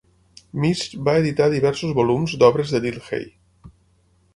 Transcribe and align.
Misch 0.63 0.87
va 1.09 1.15
editar 1.25 1.49
diversos 1.55 1.95
volums 2.01 2.37
d'obres 2.45 2.77
de 2.77 2.87
Dilthey. 2.87 3.33